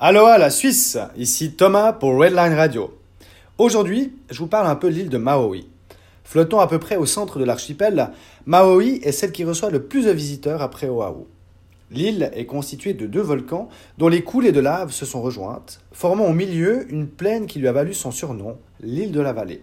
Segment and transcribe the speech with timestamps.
[0.00, 2.98] Aloha la Suisse, ici Thomas pour Redline Radio.
[3.58, 5.68] Aujourd'hui, je vous parle un peu de l'île de Maui.
[6.24, 8.10] Flottant à peu près au centre de l'archipel,
[8.44, 11.26] Maui est celle qui reçoit le plus de visiteurs après Oahu.
[11.92, 16.26] L'île est constituée de deux volcans dont les coulées de lave se sont rejointes, formant
[16.26, 19.62] au milieu une plaine qui lui a valu son surnom, l'île de la vallée.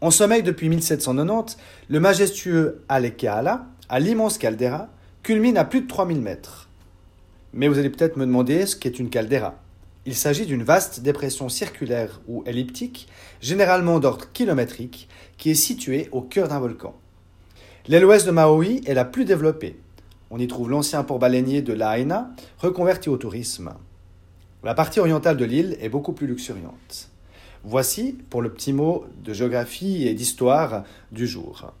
[0.00, 1.56] En sommeil depuis 1790,
[1.88, 4.90] le majestueux Alekeala, à l'immense caldeira,
[5.24, 6.68] culmine à plus de 3000 mètres.
[7.54, 9.54] Mais vous allez peut-être me demander ce qu'est une caldeira.
[10.06, 13.08] Il s'agit d'une vaste dépression circulaire ou elliptique,
[13.40, 15.08] généralement d'ordre kilométrique,
[15.38, 16.94] qui est située au cœur d'un volcan.
[17.86, 19.78] L'aile ouest de Maui est la plus développée.
[20.30, 23.72] On y trouve l'ancien port baleinier de Lahaina, reconverti au tourisme.
[24.64, 27.08] La partie orientale de l'île est beaucoup plus luxuriante.
[27.62, 30.82] Voici pour le petit mot de géographie et d'histoire
[31.12, 31.72] du jour.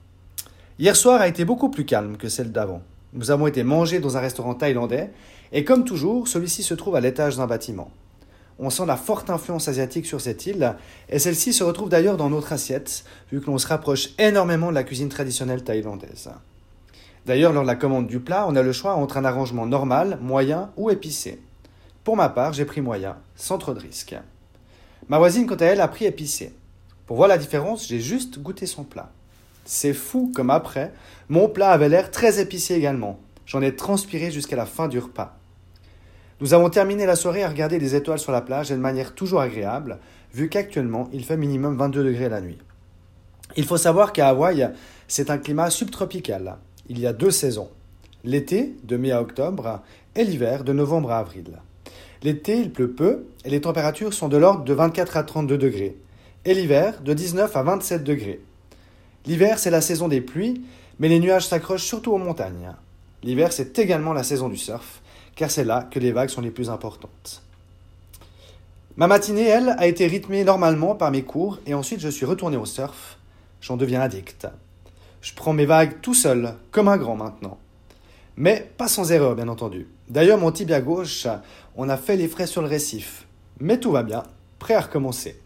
[0.78, 2.82] Hier soir a été beaucoup plus calme que celle d'avant.
[3.14, 5.10] Nous avons été mangés dans un restaurant thaïlandais
[5.52, 7.90] et comme toujours, celui-ci se trouve à l'étage d'un bâtiment.
[8.58, 10.74] On sent la forte influence asiatique sur cette île
[11.08, 14.74] et celle-ci se retrouve d'ailleurs dans notre assiette vu que l'on se rapproche énormément de
[14.74, 16.30] la cuisine traditionnelle thaïlandaise.
[17.24, 20.18] D'ailleurs, lors de la commande du plat, on a le choix entre un arrangement normal,
[20.20, 21.40] moyen ou épicé.
[22.02, 24.16] Pour ma part, j'ai pris moyen, sans trop de risques.
[25.08, 26.52] Ma voisine, quant à elle, a pris épicé.
[27.06, 29.10] Pour voir la différence, j'ai juste goûté son plat.
[29.64, 30.92] C'est fou comme après,
[31.28, 33.18] mon plat avait l'air très épicé également.
[33.46, 35.38] J'en ai transpiré jusqu'à la fin du repas.
[36.40, 39.14] Nous avons terminé la soirée à regarder des étoiles sur la plage et de manière
[39.14, 39.98] toujours agréable,
[40.34, 42.58] vu qu'actuellement il fait minimum 22 degrés la nuit.
[43.56, 44.70] Il faut savoir qu'à Hawaï,
[45.08, 46.56] c'est un climat subtropical.
[46.88, 47.70] Il y a deux saisons.
[48.24, 49.82] L'été, de mai à octobre,
[50.16, 51.58] et l'hiver, de novembre à avril.
[52.22, 55.96] L'été, il pleut peu et les températures sont de l'ordre de 24 à 32 degrés.
[56.44, 58.40] Et l'hiver, de 19 à 27 degrés.
[59.26, 60.62] L'hiver, c'est la saison des pluies,
[60.98, 62.72] mais les nuages s'accrochent surtout aux montagnes.
[63.22, 65.00] L'hiver, c'est également la saison du surf,
[65.34, 67.42] car c'est là que les vagues sont les plus importantes.
[68.96, 72.56] Ma matinée, elle, a été rythmée normalement par mes cours et ensuite je suis retourné
[72.56, 73.18] au surf.
[73.60, 74.46] J'en deviens addict.
[75.20, 77.58] Je prends mes vagues tout seul, comme un grand maintenant.
[78.36, 79.88] Mais pas sans erreur, bien entendu.
[80.08, 81.26] D'ailleurs, mon tibia gauche,
[81.76, 83.26] on a fait les frais sur le récif.
[83.58, 84.22] Mais tout va bien,
[84.58, 85.40] prêt à recommencer.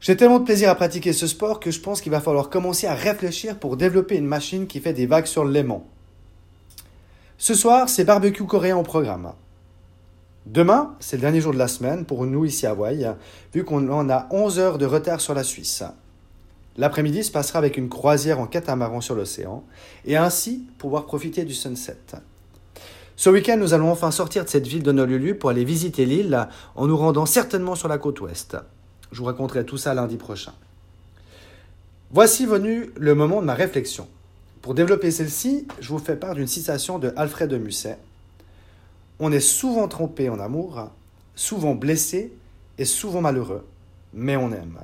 [0.00, 2.86] J'ai tellement de plaisir à pratiquer ce sport que je pense qu'il va falloir commencer
[2.86, 5.86] à réfléchir pour développer une machine qui fait des vagues sur l'aimant.
[7.36, 9.32] Ce soir, c'est barbecue coréen au programme.
[10.46, 13.14] Demain, c'est le dernier jour de la semaine pour nous ici à Hawaï,
[13.52, 15.82] vu qu'on en a 11 heures de retard sur la Suisse.
[16.78, 19.64] L'après-midi se passera avec une croisière en catamaran sur l'océan
[20.06, 21.98] et ainsi pouvoir profiter du sunset.
[23.16, 26.86] Ce week-end, nous allons enfin sortir de cette ville d'Honolulu pour aller visiter l'île en
[26.86, 28.56] nous rendant certainement sur la côte ouest.
[29.12, 30.52] Je vous raconterai tout ça lundi prochain.
[32.12, 34.08] Voici venu le moment de ma réflexion.
[34.62, 37.98] Pour développer celle-ci, je vous fais part d'une citation de Alfred de Musset.
[39.18, 40.90] On est souvent trompé en amour,
[41.34, 42.32] souvent blessé
[42.78, 43.66] et souvent malheureux,
[44.12, 44.78] mais on aime.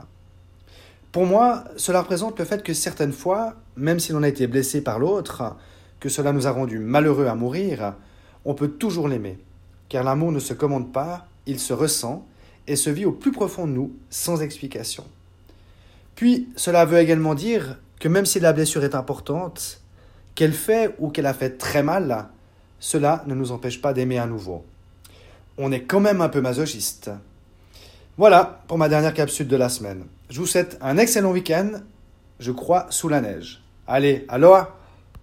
[1.12, 4.82] Pour moi, cela représente le fait que certaines fois, même si l'on a été blessé
[4.82, 5.56] par l'autre,
[6.00, 7.94] que cela nous a rendu malheureux à mourir,
[8.44, 9.38] on peut toujours l'aimer.
[9.88, 12.26] Car l'amour ne se commande pas, il se ressent
[12.66, 15.04] et se vit au plus profond de nous, sans explication.
[16.14, 19.80] Puis, cela veut également dire que même si la blessure est importante,
[20.34, 22.28] qu'elle fait ou qu'elle a fait très mal,
[22.78, 24.64] cela ne nous empêche pas d'aimer à nouveau.
[25.58, 27.10] On est quand même un peu masochiste.
[28.18, 30.04] Voilà pour ma dernière capsule de la semaine.
[30.30, 31.70] Je vous souhaite un excellent week-end,
[32.38, 33.62] je crois, sous la neige.
[33.86, 34.76] Allez, aloha